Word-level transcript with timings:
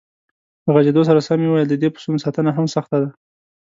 له 0.65 0.69
غځېدو 0.75 1.01
سره 1.09 1.25
سم 1.27 1.39
یې 1.43 1.47
وویل: 1.49 1.67
د 1.69 1.75
دې 1.81 1.89
پسونو 1.93 2.23
ساتنه 2.25 2.51
هم 2.57 2.65
سخته 2.75 2.95
ده. 3.01 3.09